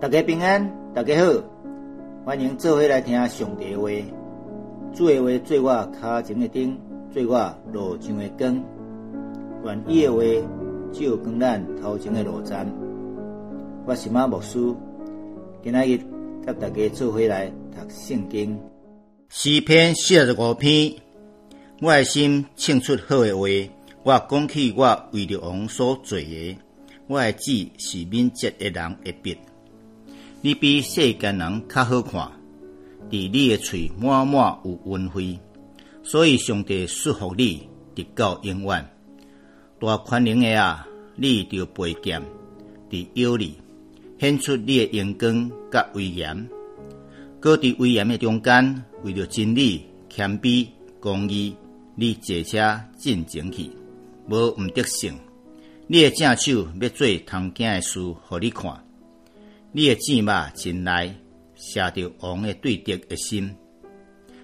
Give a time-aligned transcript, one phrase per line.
[0.00, 1.44] 大家平安，大家好，
[2.24, 3.90] 欢迎做伙来听上帝的话。
[4.94, 6.78] 主的话做我脚前的灯，
[7.12, 8.64] 做我路上的光。
[9.62, 10.22] 愿意的话
[10.90, 12.66] 照光咱头前的路站。
[13.84, 14.74] 我是马牧师，
[15.62, 15.98] 今仔日
[16.46, 18.58] 甲大家做伙来读圣经。
[19.28, 20.94] 诗篇四十五篇，
[21.82, 23.46] 我的心唱出好的话，
[24.04, 26.56] 我讲起我为着王所做的，
[27.06, 29.36] 我的子是敏捷的人的笔。
[30.42, 32.32] 你比世间人较好看，
[33.10, 35.38] 伫你诶喙满满有恩惠，
[36.02, 38.88] 所以上帝祝福你直到永远。
[39.78, 42.22] 大宽容的啊，你着背剑
[42.88, 43.58] 伫腰里，
[44.18, 46.48] 显出你的阳光甲威严。
[47.38, 50.66] 搁伫威严的中间，为着真理、谦卑、
[51.00, 51.54] 公义，
[51.94, 53.70] 你坐车进前去，
[54.26, 55.14] 无毋得胜。
[55.86, 58.82] 你的正手要做通惊的事，互你看。
[59.72, 61.14] 你的箭马前来，
[61.54, 63.54] 射着王的对敌的心。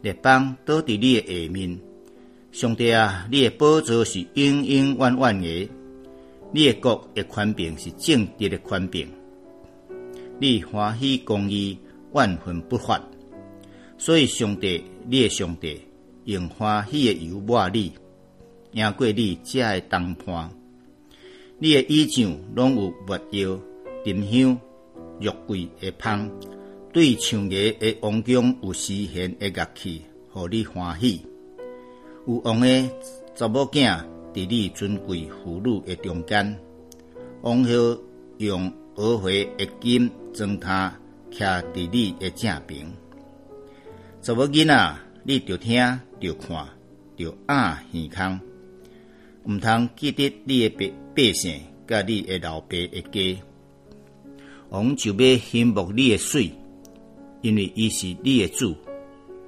[0.00, 1.76] 列邦倒伫你的下面，
[2.52, 5.70] 上帝啊，你的宝座是永永远远的，
[6.52, 9.08] 你的国的宽柄是正直的宽柄。
[10.38, 11.76] 你欢喜公义，
[12.12, 13.02] 万分不发，
[13.98, 15.80] 所以上帝，你的上帝
[16.26, 17.92] 用欢喜的油抹你，
[18.70, 20.48] 赢过你遮的东盘。
[21.58, 23.60] 你的衣裳拢有木药、
[24.04, 24.60] 沉香。
[25.20, 26.30] 玉桂的芳，
[26.92, 31.22] 对唱歌的王宫有诗弦的乐器，互你欢喜。
[32.26, 32.90] 有王的
[33.34, 34.02] 查某囝
[34.32, 36.58] 伫你尊贵妇女的中间，
[37.42, 37.98] 王后
[38.38, 40.96] 用鹅回的金装他
[41.30, 42.86] 徛伫你的正边。
[44.20, 46.68] 查某囡仔，你着听着看
[47.16, 48.40] 着暗耳空，
[49.44, 53.42] 毋通记得你的百百姓，甲你的老爸的家。
[54.70, 56.52] 王就要羡慕你的水，
[57.40, 58.74] 因为伊是你的主，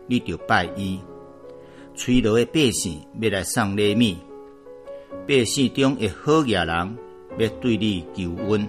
[0.06, 0.98] 你就拜伊。
[1.94, 4.16] 吹落的百姓要来送礼物，
[5.28, 6.96] 百姓中的好野人
[7.38, 8.66] 要对你求恩。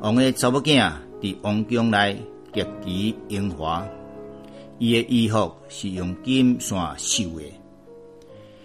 [0.00, 2.20] 王的查某囝伫王宫内
[2.52, 3.86] 极其荣华，
[4.78, 7.44] 伊的衣服是用金线绣的，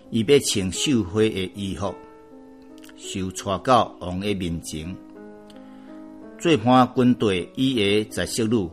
[0.09, 1.94] 伊要穿绣花的衣服，
[2.97, 4.96] 受带到王的面前。
[6.45, 8.69] 最怕军队以下在色女，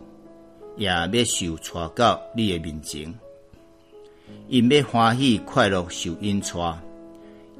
[0.76, 3.14] 也要受带到你的面前。
[4.48, 6.78] 因要欢喜快乐受因带，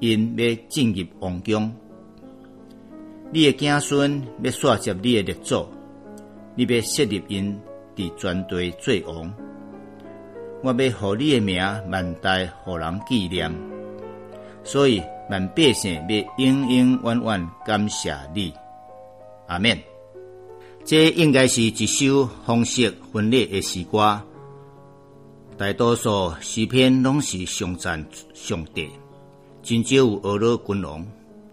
[0.01, 1.75] 因要进入王宫。
[3.31, 5.67] 你的子孙要刷接你的列祖，
[6.57, 7.59] 你要设立因
[7.97, 9.33] 伫全地做王。
[10.63, 11.57] 我要互你的名
[11.91, 13.51] 万代互人纪念，
[14.63, 18.53] 所以万百姓要永永远远感谢你。
[19.47, 19.92] 阿免。
[20.85, 24.21] 这应该是一首方式分裂的诗歌，
[25.57, 28.05] 大多数诗篇拢是上赞
[28.35, 28.91] 上帝，
[29.63, 31.07] 真少有俄罗君王，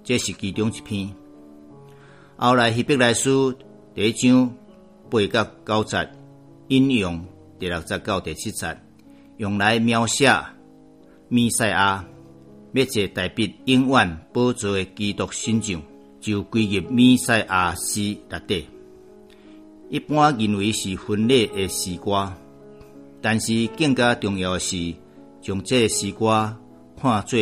[0.04, 1.10] 这是其中一篇。
[2.38, 3.54] 后来希伯来书
[3.94, 4.52] 第一章
[5.12, 6.10] 八到九节
[6.70, 7.24] 引用
[7.60, 8.76] 第六节到第七节，
[9.38, 10.34] 用来描写
[11.28, 12.04] 弥赛亚
[12.74, 15.80] 要坐代笔永远宝座的基督形象，
[16.20, 18.68] 就归入弥赛亚诗内底。
[19.90, 22.32] 一般认为是分裂的诗歌，
[23.22, 24.94] 但是更加重要的是
[25.42, 26.56] 将这诗歌
[27.02, 27.40] 看作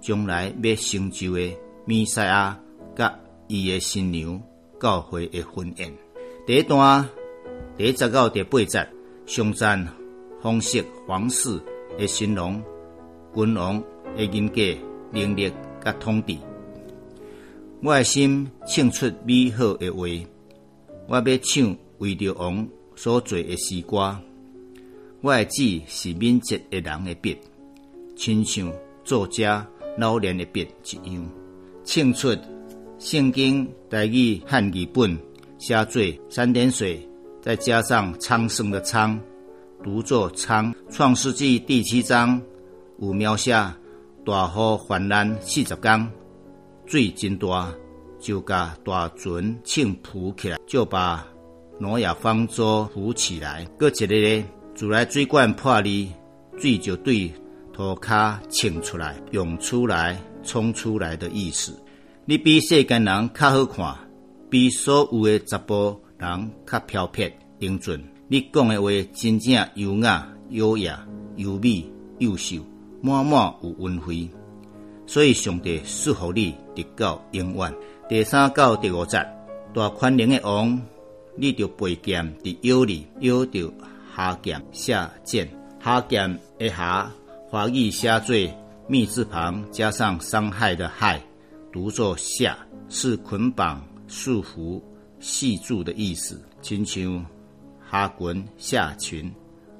[0.00, 2.58] 将来要成就的弥赛亚
[2.96, 3.14] 甲
[3.48, 4.40] 伊的新娘
[4.80, 5.92] 教会的婚宴。
[6.46, 7.06] 第一段
[7.76, 8.88] 第十到第八节，
[9.26, 9.86] 上赞
[10.40, 11.60] 方式皇室
[11.98, 12.62] 的新郎、
[13.34, 13.78] 君王
[14.16, 14.62] 的人格、
[15.12, 15.52] 能力
[15.84, 16.34] 甲统治。
[17.82, 20.08] 我的心唱出美好的话，
[21.06, 21.76] 我要唱。
[22.00, 22.66] 为着王
[22.96, 24.18] 所做诶诗歌，
[25.20, 27.36] 我的字是敏捷的人诶笔，
[28.16, 28.72] 亲像
[29.04, 29.66] 作家
[29.98, 31.30] 老练诶笔一样，
[31.84, 32.34] 唱出
[32.98, 35.18] 圣经台语汉语本
[35.58, 37.06] 写作三点水，
[37.42, 39.20] 再加上苍生的苍，
[39.84, 40.74] 读作苍。
[40.90, 42.40] 创世纪第七章
[42.98, 43.52] 有描写
[44.24, 46.10] 大河泛滥四十天，
[46.86, 47.70] 水真大，
[48.18, 51.29] 就甲大船倾浮起来，就把。
[51.80, 54.44] 挪亚方舟浮起来，搁一个呢，
[54.74, 56.08] 自来水管破裂，
[56.58, 57.32] 水就对
[57.72, 61.74] 涂骹冲出来，涌出来、冲出来的意思。
[62.26, 63.96] 你比世间人较好看，
[64.50, 67.98] 比所有的查甫人较飘撇英俊。
[68.28, 71.02] 你讲的话真正优雅、优雅、
[71.36, 72.58] 优美、优秀，
[73.00, 74.28] 满满有温惠。
[75.06, 77.74] 所以上帝祝福你直到永远。
[78.06, 79.26] 第三到第五节，
[79.72, 80.78] 大宽容的王。
[81.36, 83.72] 你着背剑伫腰里，腰着
[84.16, 85.48] 下剑下剑，
[85.82, 87.10] 下剑的下，
[87.48, 88.36] 华语写作
[88.88, 91.22] 密字旁加上伤害的害，
[91.72, 94.82] 读作下，是捆绑、束缚、
[95.20, 97.24] 系住的意思，亲像
[97.90, 99.32] 下裙、下裙、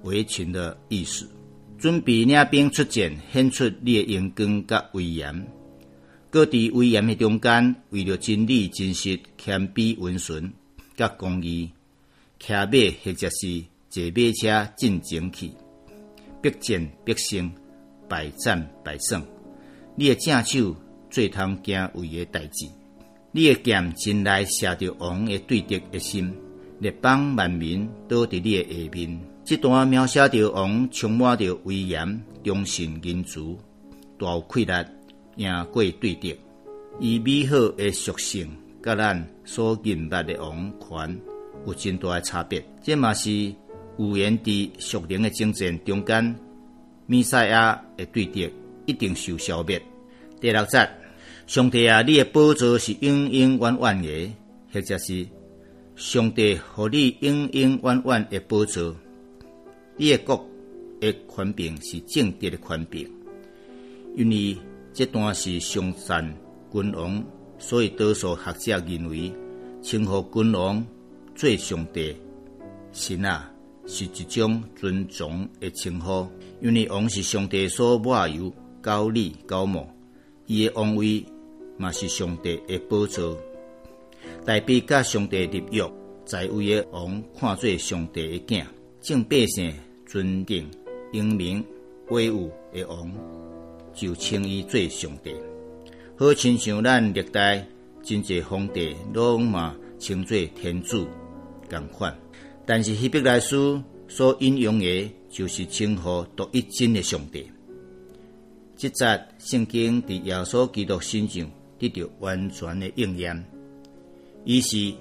[0.04, 1.28] 围裙的意思。
[1.76, 5.48] 准备领兵出战，显出你的勇敢甲威严。
[6.28, 10.52] 各伫威严的中间，为了真理、真实、谦卑、温顺、
[11.00, 11.70] 甲公义，
[12.38, 12.66] 骑马
[13.02, 15.50] 或者是坐马车进前去，
[16.42, 17.50] 必战必胜，
[18.06, 19.26] 百战百胜。
[19.96, 20.76] 你诶正手
[21.08, 22.66] 最通行为诶代志，
[23.32, 26.34] 你诶剑进来射着王诶对敌诶心，
[26.78, 29.20] 列邦万民倒伫你诶下面。
[29.42, 33.40] 这段描写着王充满着威严、忠信、仁慈、
[34.18, 34.72] 大有气力，
[35.36, 36.36] 赢过对敌。
[37.00, 41.20] 以美好的属性，甲咱所认捌的王权
[41.66, 42.64] 有真大的差别。
[42.82, 46.34] 这嘛是预言伫属灵的征战中间，
[47.06, 48.50] 弥赛亚的对敌
[48.86, 49.80] 一定受消灭。
[50.40, 50.88] 第六节，
[51.46, 54.34] 上帝啊，你的宝座是永永远远的，
[54.72, 55.26] 或者是
[55.96, 58.96] 上帝和你永永远远的宝座。
[59.96, 60.48] 你的国
[60.98, 63.06] 的权柄是正直的权柄，
[64.16, 64.56] 因为
[64.94, 66.34] 这段是上善
[66.72, 67.22] 君王，
[67.60, 69.32] 所以多数学者认为
[69.80, 70.84] 称呼君王
[71.36, 72.16] 做上帝
[72.90, 73.48] 神啊，
[73.86, 76.26] 是一种尊重的称呼。
[76.60, 78.52] 因为王是上帝所抹油、
[78.82, 79.86] 高礼、高莫，
[80.46, 81.24] 伊的王位
[81.76, 83.38] 嘛是上帝的宝座，
[84.44, 85.88] 代表甲上帝立约，
[86.24, 88.64] 在位的王看做上帝的囝，
[89.00, 89.72] 正百姓。
[90.06, 90.68] 尊敬、
[91.12, 91.64] 英明、
[92.08, 93.12] 威武的王，
[93.94, 95.32] 就称伊做上帝。
[96.20, 97.66] 好亲像咱历代
[98.02, 101.08] 真济皇帝拢嘛称作天主
[101.70, 102.14] 共款。
[102.66, 107.50] 但是希伯来书所引用的，就是称呼独一真的上帝。
[108.76, 113.42] 即节圣经伫耶稣基督身上得到完全的应验。
[114.44, 114.92] 伊是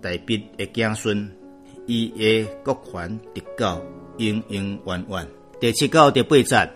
[0.00, 1.30] 大笔的子孙，
[1.86, 3.80] 伊的国权得到。
[4.18, 5.28] 永永远远。
[5.60, 6.70] 第七到第八节，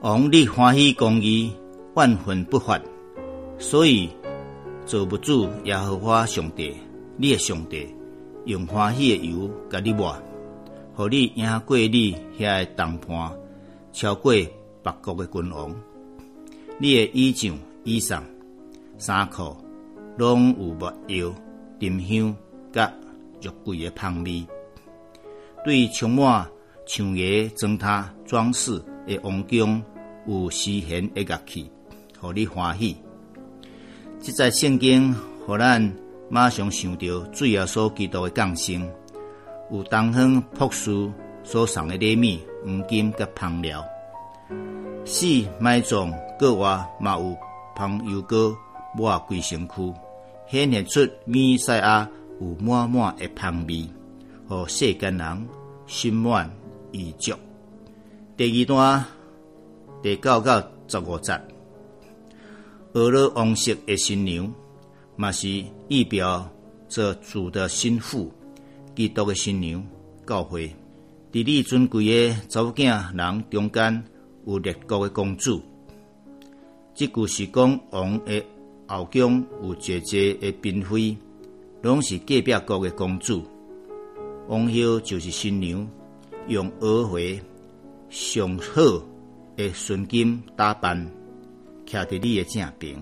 [0.00, 1.52] 王你欢喜公义，
[1.94, 2.78] 万分不发，
[3.60, 4.08] 所以
[4.86, 6.74] 坐不住耶和华上帝，
[7.16, 7.86] 你的上帝
[8.46, 10.16] 用欢喜的油甲你抹，
[10.96, 13.32] 互你赢过你遐个谈判，
[13.92, 15.76] 超过别国的君王。
[16.78, 17.54] 你的衣裳、
[17.84, 18.22] 衣裳、
[18.98, 19.54] 衫裤，
[20.16, 21.32] 拢有抹油、
[21.78, 22.34] 沉香
[22.72, 22.92] 甲
[23.42, 24.44] 肉桂的香味，
[25.64, 26.48] 对充满。
[26.86, 29.80] 像爷装塔装饰的王宫
[30.26, 31.70] 有诗弦的乐器，
[32.20, 32.96] 互你欢喜。
[34.20, 35.14] 即在圣经，
[35.46, 35.92] 互咱
[36.28, 38.86] 马上想到主要所基督的降生，
[39.72, 41.10] 有东方朴素
[41.42, 43.84] 所送的礼物、黄金甲香料。
[45.04, 45.26] 死
[45.58, 47.36] 埋葬各外嘛有
[47.76, 48.54] 香油膏
[48.94, 49.94] 抹规身躯，
[50.50, 52.08] 显现出弥赛亚
[52.40, 53.88] 有满满的香味，
[54.46, 55.48] 互世间人
[55.86, 56.50] 心满。
[56.92, 57.32] 意足。
[58.36, 59.04] 第二段
[60.02, 61.40] 第九到十五节，
[62.94, 64.52] 俄罗王室的新娘，
[65.14, 66.50] 嘛是意表
[66.88, 68.32] 着主的心腹，
[68.96, 69.86] 基督的新娘
[70.26, 70.66] 教会。
[71.30, 74.04] 伫你尊贵的查某囝人中间，
[74.44, 75.62] 有列国的公主。
[76.92, 78.44] 即句是讲王的
[78.88, 81.16] 后宫有姐姐的嫔妃，
[81.82, 83.44] 拢是隔壁国的公主。
[84.48, 85.88] 王后就是新娘。
[86.48, 87.40] 用鹅回
[88.08, 88.82] 上好
[89.54, 91.08] 的纯金打扮，
[91.90, 92.96] 徛伫你的正边，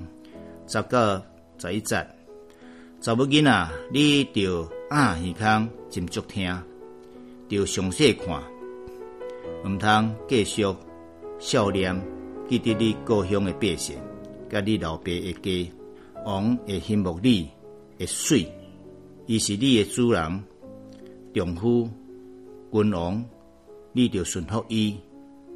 [0.66, 1.23] 十个
[1.59, 2.07] 十一节，
[3.02, 6.62] 查某囡仔，你着啊耳孔斟酌听，
[7.50, 8.42] 着详细看，
[9.62, 10.64] 毋通继续
[11.38, 12.00] 笑脸，
[12.49, 13.99] 记得你故乡的百姓，
[14.49, 15.73] 甲你老爸的家，
[16.25, 17.50] 王会羡慕你
[17.99, 18.50] 的水，
[19.26, 20.42] 伊是你的主人，
[21.35, 21.90] 丈夫。
[22.71, 23.25] 君王，
[23.92, 24.97] 你着顺服伊，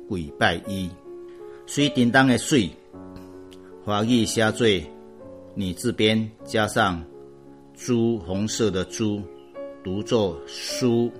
[0.08, 0.90] 跪拜伊。
[1.66, 2.70] 水叮当的水，
[3.84, 4.64] 华语写作
[5.56, 7.04] 你字边加上
[7.74, 9.20] 朱红色的朱，
[9.82, 11.10] 读作书。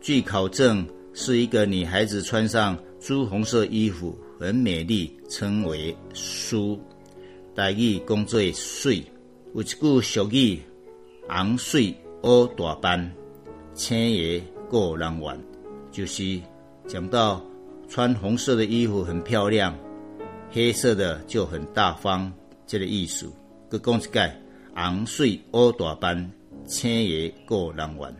[0.00, 6.80] 据考证，是一个女孩子穿上朱红色衣服，很美丽，称为书。
[7.54, 9.04] 大语工作水，
[9.54, 10.58] 有一句俗语：
[11.28, 13.12] 红水乌大斑，
[13.74, 14.42] 青叶。
[14.70, 15.38] 过人玩，
[15.92, 16.40] 就是
[16.88, 17.44] 讲到
[17.88, 19.76] 穿红色的衣服很漂亮，
[20.56, 22.32] 黑色的就很大方，
[22.66, 23.30] 这个意思。
[23.70, 24.40] 佮讲一解，
[24.74, 26.32] 红水乌大班，
[26.66, 28.16] 青叶过人玩。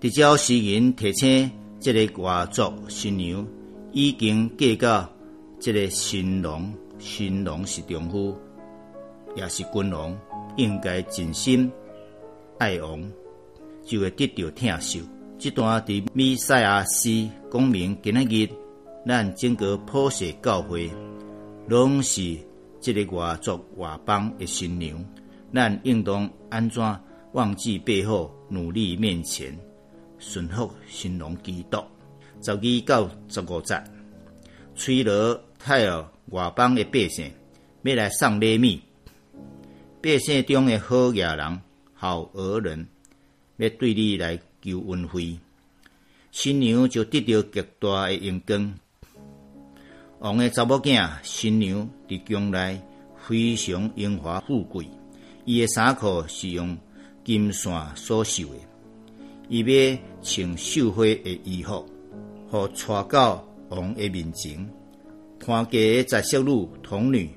[0.00, 3.44] 直朝时人提醒即个外族新娘
[3.90, 5.12] 已经嫁到
[5.58, 8.38] 即个新郎，新郎是丈夫，
[9.34, 10.16] 也是君王，
[10.56, 11.68] 应该尽心
[12.60, 13.02] 爱王，
[13.84, 15.00] 就会得到疼受。
[15.36, 18.48] 这段伫米赛亚诗讲明，今仔日
[19.04, 20.88] 咱整个普世教会，
[21.68, 22.36] 拢是
[22.80, 25.02] 即个外族外邦的新娘，
[25.54, 26.82] 咱应当安怎
[27.32, 29.56] 忘记背后，努力面前。
[30.18, 31.78] 顺服新郎基督，
[32.40, 33.82] 十二到十五节，
[34.76, 37.28] 吹罗太尔外邦的百姓
[37.82, 38.78] 要来送礼物，
[40.00, 41.60] 百姓中的好野人、
[41.92, 42.86] 好儿人
[43.56, 45.36] 要对你来求恩惠，
[46.30, 48.74] 新娘就得到极大的荣光。
[50.22, 52.80] 王的查某囝新娘伫将来
[53.26, 54.86] 非常荣华富贵，
[55.44, 56.78] 伊的衫裤是用
[57.24, 58.54] 金线所绣的。
[59.48, 61.84] 伊要穿绣花的衣服，
[62.48, 64.64] 互带到王的面前，
[65.40, 67.28] 潘家在色女童女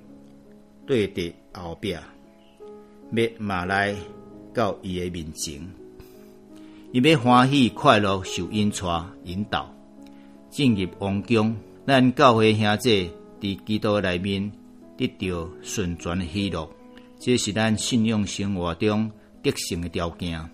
[0.85, 2.03] 对伫后壁，要
[3.39, 3.95] 马来
[4.53, 5.59] 到伊的面前，
[6.91, 9.73] 伊要欢喜快乐受引带引导
[10.51, 11.55] 进入王宫。
[11.87, 14.51] 咱教会兄弟伫基督内面
[14.97, 16.67] 得到顺转的喜乐，
[17.19, 19.11] 这是咱信仰生活中
[19.43, 20.49] 得胜的条件。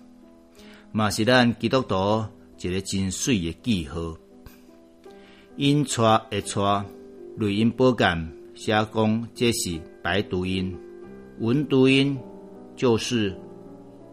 [0.92, 2.22] 嘛是咱基督徒
[2.60, 4.14] 一个真水的记号。
[5.56, 6.84] 音错的错，
[7.38, 10.78] 类音波感写讲这是白读音，
[11.38, 12.18] 文读音
[12.76, 13.34] 就是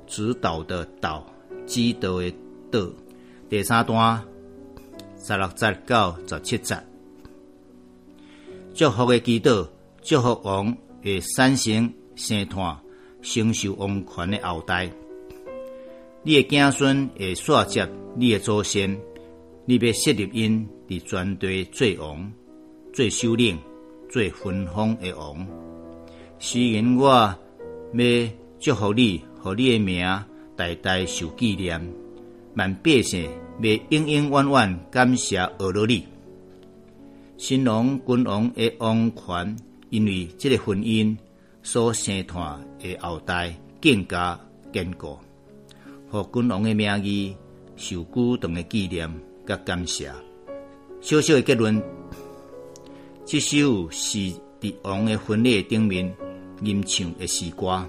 [0.07, 1.25] 指导的导，
[1.67, 2.33] 指导的
[2.71, 2.87] 导。
[3.49, 4.23] 第三段
[5.17, 6.81] 十六节到十七节，
[8.79, 9.67] 祝福的祈祷，
[10.01, 12.79] 祝福王会产生生团，
[13.21, 14.89] 承受王权的后代。
[16.23, 18.97] 你的子孙会续接你的祖先，
[19.65, 22.31] 你要设立因伫全地做王、
[22.93, 23.59] 做首领、
[24.09, 25.45] 做分封的王。
[26.39, 28.29] 虽然我要
[28.61, 30.23] 祝福你，和你的名
[30.55, 31.85] 代代受纪念，
[32.55, 33.29] 万百姓
[33.61, 36.05] 要永永远远感谢俄罗你。
[37.39, 39.55] 新郎君王的王权，
[39.91, 41.15] 因为这个婚姻
[41.63, 44.37] 所生团的后代更加
[44.73, 45.17] 坚固。
[46.09, 47.33] 和君王的名义
[47.77, 49.09] 受古董的纪念
[49.47, 50.11] 甲感谢。
[50.99, 51.81] 小小的结论：
[53.23, 54.17] 这首是
[54.59, 56.13] 伫王的婚礼顶面
[56.61, 57.87] 吟唱的诗歌。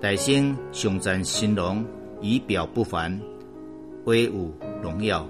[0.00, 1.84] 大声称赞新郎
[2.22, 3.20] 仪表不凡、
[4.06, 5.28] 威武荣耀、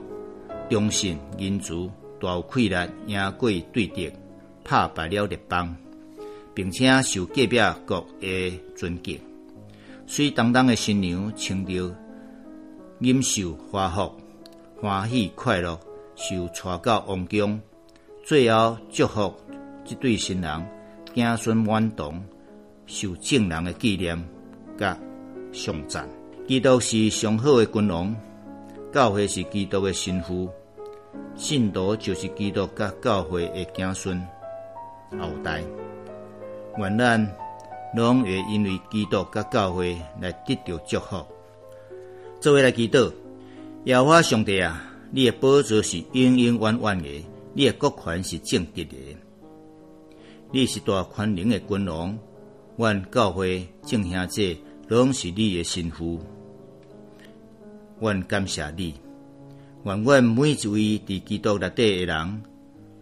[0.71, 4.11] 忠信仁慈、大有气力、赢过对敌、
[4.65, 5.75] 拍败了列邦，
[6.55, 9.21] 并且受隔壁国的尊敬。
[10.07, 11.95] 水当当的新娘穿着
[13.01, 14.13] 锦绣花服，
[14.81, 15.79] 欢喜快乐，
[16.17, 17.61] 受带到王宫，
[18.25, 19.35] 最后祝福
[19.85, 20.67] 这对新人
[21.15, 22.25] 子孙满堂，
[22.87, 24.19] 受正人的纪念
[24.79, 24.99] 甲
[25.53, 26.09] 颂赞。
[26.47, 28.17] 基督是上好的君王，
[28.93, 30.49] 教会是基督的神父，
[31.37, 34.21] 信徒就是基督甲教会的子孙
[35.19, 35.63] 后代。
[36.79, 37.35] 愿咱。
[37.95, 41.25] 拢会因为基督甲教会来得到祝福。
[42.39, 43.11] 作为来祈祷，
[43.85, 47.25] 耶和华上帝啊，你的宝座是永永远远的，
[47.55, 49.17] 你的国权是正直的，
[50.53, 52.19] 你是大宽容的君王。
[52.77, 54.55] 愿教会正兄姐
[54.87, 56.21] 拢是你的心腹。
[58.01, 58.95] 愿感谢你，
[59.85, 62.43] 愿阮每一位伫基督内底的人，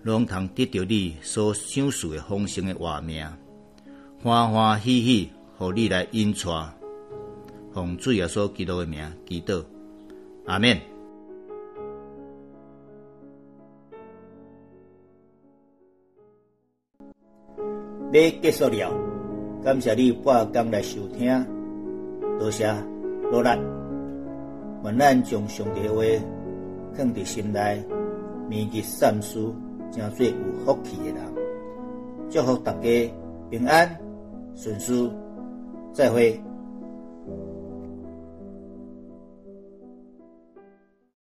[0.02, 3.32] 拢通得到你所享受的丰盛的画面。
[4.22, 6.72] 欢欢喜喜，互你来引带，
[7.72, 9.64] 奉主耶稣基督的名祈祷，
[10.44, 10.80] 阿免。
[18.12, 18.92] 你结束了，
[19.64, 21.44] 感谢你半工来收听，
[22.38, 22.70] 多谢
[23.32, 23.48] 努力。
[24.84, 26.02] 愿咱将上帝话
[26.96, 27.84] 放伫心内，
[28.48, 29.38] 铭记善事，
[29.92, 30.32] 成做有
[30.64, 31.16] 福气的人。
[32.30, 33.14] 祝福大家
[33.50, 33.88] 平安。
[34.58, 35.10] 顺遂，
[35.92, 36.40] 再会。